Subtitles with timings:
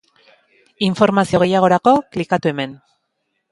[0.91, 2.77] Informazio gehiagorako klikatu hemen.